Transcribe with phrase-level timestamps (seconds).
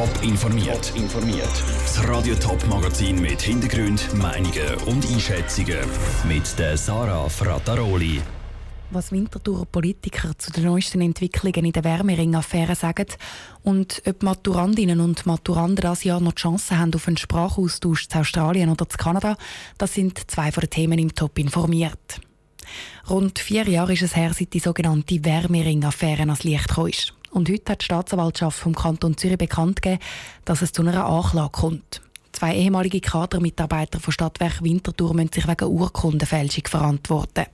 [0.00, 0.94] Top informiert.
[0.96, 1.62] informiert.
[1.82, 5.76] Das Radio Top Magazin mit Hintergrund, Meinungen und Einschätzungen
[6.26, 8.22] mit der Sarah Frataroli.
[8.92, 13.08] Was Winterthur Politiker zu den neuesten Entwicklungen in der Wärmering-Affäre sagen
[13.62, 18.20] und ob Maturandinnen und Maturanden das Jahr noch die Chance haben auf einen Sprachaustausch zu
[18.20, 19.36] Australien oder zu Kanada,
[19.76, 22.22] das sind zwei von den Themen im Top informiert.
[23.10, 27.12] Rund vier Jahre ist es her, seit die sogenannte Wärmering-Affäre ans Licht gekommen ist.
[27.30, 30.02] Und heute hat die Staatsanwaltschaft vom Kanton Zürich bekannt gegeben,
[30.44, 32.02] dass es zu einer Anklage kommt.
[32.32, 37.46] Zwei ehemalige Kadermitarbeiter von Stadtwerk Winterthur müssen sich wegen Urkundenfälschung verantworten.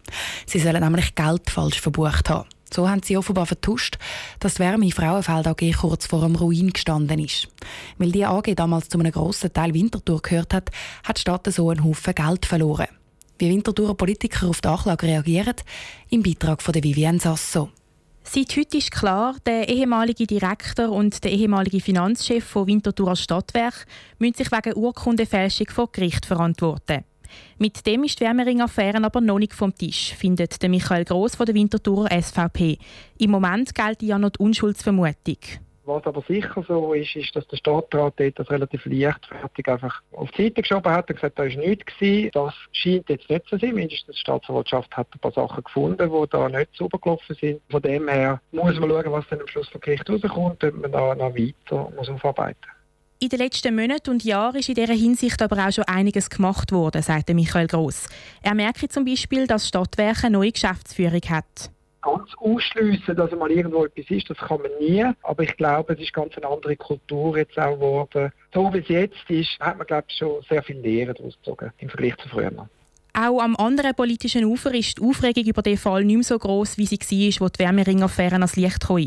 [0.47, 2.48] Sie sollen nämlich Geld falsch verbucht haben.
[2.73, 3.97] So haben sie offenbar vertuscht,
[4.41, 7.48] dass die Wärme Frauenfeld AG kurz vor dem Ruin gestanden ist.
[7.98, 10.70] Weil die AG damals zu einem grossen Teil Winterthur gehört hat,
[11.05, 12.89] hat die Stadt so einen Haufen Geld verloren.
[13.39, 15.55] Wie Winterthurer Politiker auf die Anklage reagieren,
[16.11, 17.70] im Beitrag von Vivienne Sasso.
[18.29, 23.87] Seit heute ist klar, der ehemalige Direktor und der ehemalige Finanzchef von Winterthur Stadtwerk
[24.19, 27.05] müssen sich wegen Urkundenfälschung vor Gericht verantworten.
[27.59, 31.47] Mit dem ist die Wärmering-Affäre aber noch nicht vom Tisch, findet der Michael Gross von
[31.47, 32.78] der Winterthurer SVP.
[33.19, 35.39] Im Moment gilt ja noch die Unschuldsvermutung.
[35.87, 40.45] Was aber sicher so ist, ist, dass der Stadtrat das relativ leichtfertig einfach auf die
[40.45, 42.31] Seite geschoben hat und gesagt, da war nichts gewesen.
[42.34, 43.73] Das scheint jetzt nicht zu sein.
[43.73, 47.61] Mindestens die Staatsanwaltschaft hat ein paar Sachen gefunden, die da nicht sauber gelaufen sind.
[47.70, 50.91] Von dem her muss man schauen, was dann am Schluss vom Gericht rauskommt, ob man
[50.91, 52.77] da noch weiter muss aufarbeiten muss.
[53.21, 56.73] In den letzten Monaten und Jahren ist in dieser Hinsicht aber auch schon einiges gemacht
[56.73, 58.09] worden, sagt Michael Gross.
[58.43, 61.71] Er merkt zum Beispiel, dass Stadtwerke eine neue Geschäftsführung hat
[62.07, 65.05] ganz ausschliessen, dass mal irgendwo etwas ist, das kann man nie.
[65.23, 68.33] Aber ich glaube, es ist ganz eine andere Kultur jetzt auch geworden.
[68.55, 71.73] So wie es jetzt ist, hat man glaube ich schon sehr viel Lehren daraus gezogen
[71.79, 72.69] im Vergleich zu früher.
[73.19, 76.77] Auch am anderen politischen Ufer ist die Aufregung über den Fall nicht mehr so gross,
[76.77, 79.07] wie sie war, wo die Wärmering-Affäre ans Licht kam.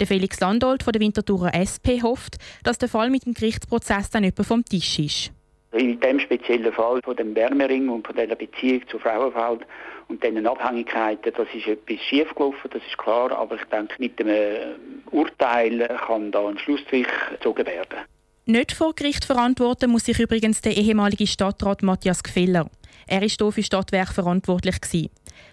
[0.00, 4.24] Der Felix Landolt von der Winterthurer SP hofft, dass der Fall mit dem Gerichtsprozess dann
[4.24, 5.32] etwa vom Tisch ist.
[5.72, 9.66] In dem speziellen Fall von dem Wärmering und von dieser Beziehung zu Frauenfeld
[10.08, 14.28] und diesen Abhängigkeiten, das ist etwas schiefgelaufen, das ist klar, aber ich denke, mit dem
[14.28, 14.74] äh,
[15.10, 17.98] Urteil kann da ein Schlussstrich gezogen werden.
[18.46, 22.70] Nicht vor Gericht verantworten muss sich übrigens der ehemalige Stadtrat Matthias Gfeller.
[23.06, 24.76] Er ist hier für Stadtwerk verantwortlich.
[24.90, 25.10] Die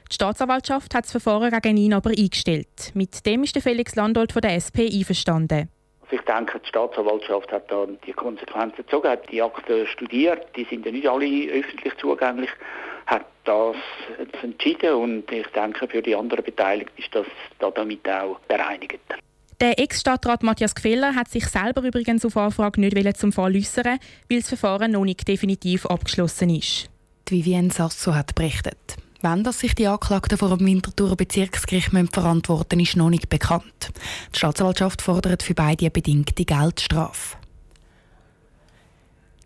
[0.10, 2.92] Staatsanwaltschaft hat das Verfahren gegen ihn aber eingestellt.
[2.94, 5.68] Mit dem ist der Felix Landolt von der SP einverstanden.
[6.06, 10.66] Also ich denke, die Staatsanwaltschaft hat da die Konsequenzen gezogen, hat die Akten studiert, die
[10.66, 12.50] sind ja nicht alle öffentlich zugänglich,
[13.08, 13.76] hat das
[14.44, 17.26] entschieden und ich denke, für die anderen Beteiligten ist das
[17.60, 19.00] da damit auch bereinigt.
[19.62, 24.00] Der Ex-Stadtrat Matthias Gfeller hat sich selber übrigens auf Anfrage nicht zum Fall äußern,
[24.30, 26.90] weil das Verfahren noch nicht definitiv abgeschlossen ist.
[27.30, 28.98] Die Vivienne Sasso hat berichtet.
[29.26, 33.92] Wann dass sich die Anklagten vor dem Winterthurer Bezirksgericht verantworten ist noch nicht bekannt.
[34.32, 37.36] Die Staatsanwaltschaft fordert für beide eine bedingte Geldstrafe.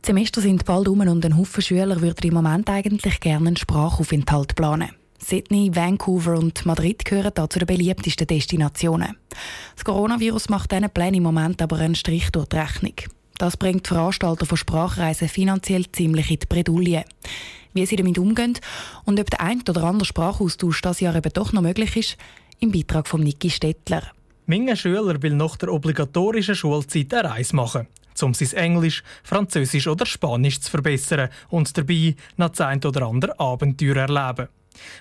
[0.04, 3.56] Die Semester sind bald um und ein Haufen Schüler würden im Moment eigentlich gerne einen
[3.56, 4.90] Sprachaufenthalt planen.
[5.18, 9.16] Sydney, Vancouver und Madrid gehören da zu den beliebtesten Destinationen.
[9.76, 12.96] Das Coronavirus macht diesen Plänen im Moment aber einen Strich durch die Rechnung.
[13.38, 17.06] Das bringt Veranstalter von Sprachreisen finanziell ziemlich in die Bredouille.
[17.74, 18.58] Wie sie damit umgehen
[19.06, 22.18] und ob der ein oder andere Sprachaustausch das Jahr eben doch noch möglich ist,
[22.60, 24.04] im Beitrag von Niki Stettler.
[24.46, 27.88] Menge Schüler will nach der obligatorischen Schulzeit eine Reise machen
[28.24, 33.40] um sein Englisch, Französisch oder Spanisch zu verbessern und dabei noch das ein oder andere
[33.40, 34.50] Abenteuer erleben.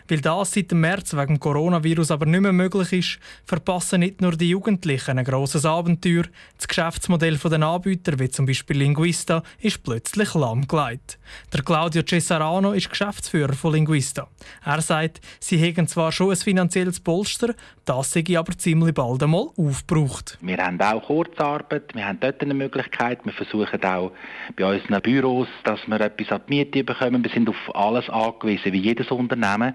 [0.09, 4.33] Weil das seit dem März wegen Coronavirus aber nicht mehr möglich ist, verpassen nicht nur
[4.33, 6.25] die Jugendlichen ein grosses Abenteuer.
[6.57, 11.19] Das Geschäftsmodell der Anbieter, wie zum Beispiel Linguista, ist plötzlich lahmgelegt.
[11.53, 14.29] Der Claudio Cesarano ist Geschäftsführer von Linguista.
[14.65, 19.49] Er sagt, sie hätten zwar schon ein finanzielles Polster, das sei aber ziemlich bald einmal
[19.57, 20.39] aufgebraucht.
[20.41, 23.25] Wir haben auch Kurzarbeit, wir haben dort eine Möglichkeit.
[23.25, 24.13] Wir versuchen auch
[24.57, 27.23] bei unseren Büros, dass wir etwas an die Miete bekommen.
[27.23, 29.68] Wir sind auf alles angewiesen, wie jedes Unternehmen.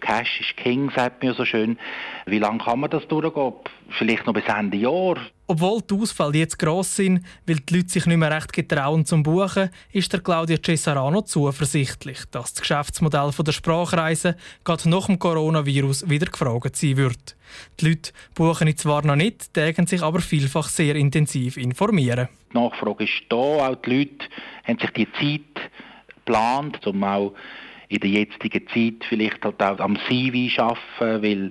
[0.00, 1.78] Cash ist King, sagt ja so schön.
[2.26, 3.52] Wie lange kann man das durchgehen?
[3.90, 5.16] Vielleicht noch bis Ende Jahr.
[5.46, 9.22] Obwohl die Ausfälle jetzt gross sind, weil die Leute sich nicht mehr recht getrauen zum
[9.22, 16.10] Buchen, ist der Claudio Cesarano zuversichtlich, dass das Geschäftsmodell der Sprachreisen gerade nach dem Coronavirus
[16.10, 17.34] wieder gefragt sein wird.
[17.80, 22.28] Die Leute buchen zwar noch nicht, tägen sich aber vielfach sehr intensiv informieren.
[22.52, 24.26] Die Nachfrage ist da, auch die Leute
[24.64, 25.70] haben sich die Zeit
[26.28, 27.32] geplant, um auch
[27.88, 31.50] in der jetzigen Zeit vielleicht halt auch am CV arbeiten, weil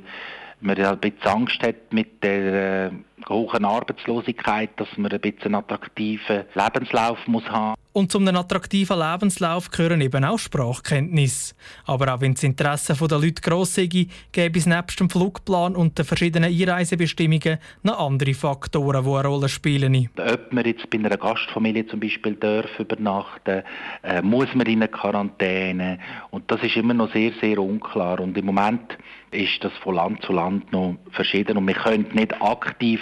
[0.60, 2.92] man halt ein bisschen Angst hat mit der äh,
[3.30, 7.76] hohen Arbeitslosigkeit, dass man ein bisschen einen attraktiven Lebenslauf muss haben.
[7.98, 11.56] Und zum attraktiven Lebenslauf gehören eben auch Sprachkenntnisse.
[11.88, 15.98] Aber auch wenn das Interesse der Leute gross sei, gäbe es nebst dem Flugplan und
[15.98, 20.10] den verschiedenen Einreisebestimmungen noch andere Faktoren, die eine Rolle spielen.
[20.16, 23.64] Ob man jetzt bei einer Gastfamilie zum Beispiel darf übernachten
[24.04, 25.98] äh, muss man in eine Quarantäne.
[26.30, 28.20] Und das ist immer noch sehr, sehr unklar.
[28.20, 28.96] Und im Moment
[29.32, 31.58] ist das von Land zu Land noch verschieden.
[31.58, 33.02] Und wir können nicht aktiv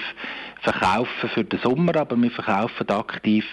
[0.65, 3.45] verkaufen für den Sommer, aber wir verkaufen aktiv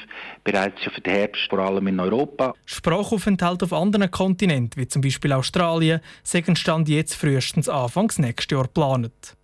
[0.42, 2.54] bereits für den Herbst, vor allem in Europa.
[2.64, 8.64] Sprachaufenthalt auf anderen Kontinenten, wie zum Beispiel Australien, sind Stand jetzt frühestens Anfangs nächstes Jahr
[8.64, 9.36] geplant.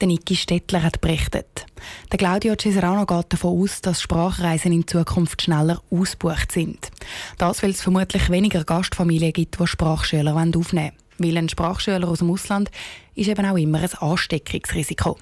[0.00, 1.64] Der Niki Stettler hat berichtet.
[2.12, 6.90] Der Claudio Cesarano geht davon aus, dass Sprachreisen in Zukunft schneller ausgebucht sind.
[7.38, 10.92] Das, weil es vermutlich weniger Gastfamilien gibt, die Sprachschüler aufnehmen wollen.
[11.18, 12.70] Weil ein Sprachschüler aus dem Ausland
[13.14, 15.16] ist eben auch immer ein Ansteckungsrisiko.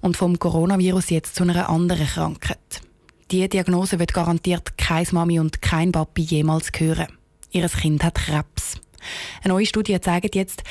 [0.00, 2.80] Und vom Coronavirus jetzt zu einer anderen Krankheit.
[3.30, 7.08] Diese Diagnose wird garantiert kein Mami und kein Papi jemals hören.
[7.50, 8.76] Ihr Kind hat Krebs.
[9.42, 10.62] Eine neue Studie zeigt jetzt,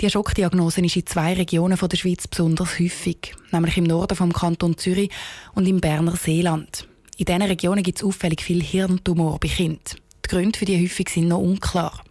[0.00, 4.76] die Schockdiagnose ist in zwei Regionen der Schweiz besonders häufig, nämlich im Norden vom Kanton
[4.76, 5.10] Zürich
[5.54, 6.86] und im Berner Seeland.
[7.16, 9.98] In diesen Regionen gibt es auffällig viel Hirntumor bei Kindern.
[10.24, 12.02] Die Gründe für die Häufung sind noch unklar.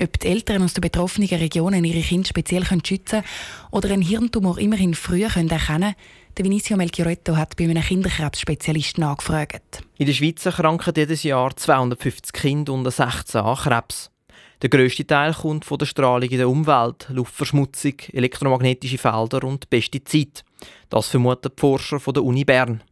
[0.00, 3.24] Ob die Eltern aus den betroffenen Regionen ihre Kinder speziell schützen können
[3.70, 5.94] oder einen Hirntumor immerhin früh erkennen können,
[6.36, 9.82] der Vinicio Melchioretto hat bei einem Kinderkrebsspezialisten angefragt.
[9.98, 14.10] In der Schweiz erkranken jedes Jahr 250 Kinder unter 16 an Krebs.
[14.62, 20.42] Der grösste Teil kommt von der Strahlung in der Umwelt, Luftverschmutzung, elektromagnetische Felder und Pestizide.
[20.90, 22.82] Das vermuten die Forscher von der Uni Bern.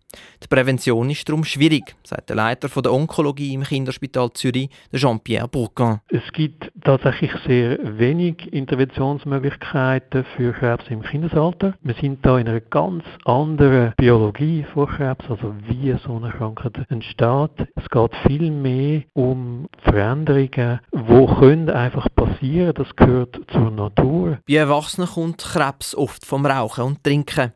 [0.42, 6.00] Die Prävention ist darum schwierig, sagt der Leiter der Onkologie im Kinderspital Zürich, Jean-Pierre Bourquin.
[6.08, 11.74] Es gibt tatsächlich sehr wenig Interventionsmöglichkeiten für Krebs im Kindesalter.
[11.82, 16.86] Wir sind da in einer ganz anderen Biologie von Krebs, also wie so eine Krankheit
[16.88, 17.68] entsteht.
[17.74, 22.72] Es geht viel mehr um Veränderungen, die können einfach passieren.
[22.74, 24.38] Das gehört zur Natur.
[24.48, 27.52] Bei Erwachsenen kommt Krebs oft vom Rauchen und Trinken.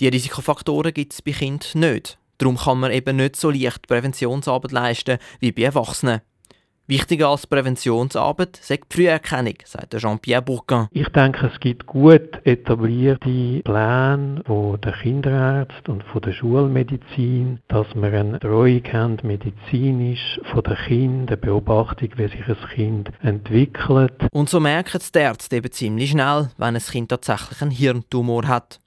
[0.00, 2.18] Die Risikofaktoren gibt es bei Kindern nicht.
[2.38, 6.22] Darum kann man eben nicht so leicht Präventionsarbeit leisten wie bei Erwachsenen.
[6.86, 10.88] Wichtiger als Präventionsarbeit ist die Früherkennung, sagt Jean-Pierre Bourquin.
[10.90, 17.86] Ich denke, es gibt gut etablierte Pläne von der Kinderärzte und von der Schulmedizin, dass
[17.94, 24.14] wir eine Betreuung haben, medizinisch von den Kindern, eine Beobachtung, wie sich ein Kind entwickelt.
[24.32, 28.80] Und so merken die Ärzte eben ziemlich schnell, wenn ein Kind tatsächlich einen Hirntumor hat.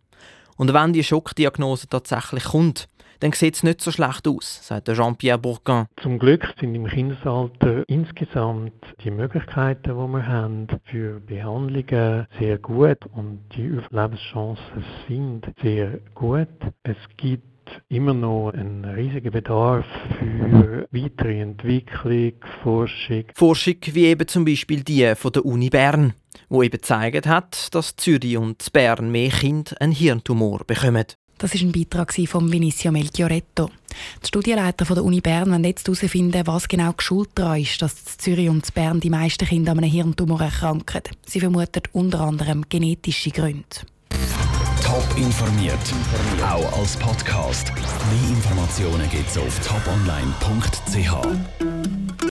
[0.58, 2.88] Und wenn die Schockdiagnose tatsächlich kommt,
[3.24, 5.86] dann sieht es nicht so schlecht aus, sagt Jean-Pierre Bourquin.
[6.02, 13.00] Zum Glück sind im Kindesalter insgesamt die Möglichkeiten, die wir haben, für Behandlungen sehr gut
[13.14, 16.50] und die Überlebenschancen sind sehr gut.
[16.84, 17.44] Es gibt
[17.88, 19.86] immer noch einen riesigen Bedarf
[20.20, 23.24] für weitere Entwicklung, Forschung.
[23.36, 26.14] Forschung wie eben zum Beispiel die von der Uni Bern,
[26.50, 31.06] wo eben gezeigt hat, dass Zürich und Bern mehr Kinder einen Hirntumor bekommen.
[31.38, 33.70] Das ist ein Beitrag von Vinicio Melchioretto.
[34.24, 38.18] Die Studienleiter von der Uni Bern wollen jetzt herausfinden, was genau geschuld daran ist, dass
[38.18, 41.02] Zürich und Bern die meisten Kinder an einem Hirntumor erkranken.
[41.26, 43.66] Sie vermuten unter anderem genetische Gründe.
[44.84, 45.78] Top informiert,
[46.42, 47.74] auch als Podcast.
[47.76, 51.12] Mehr Informationen gibt es auf toponline.ch.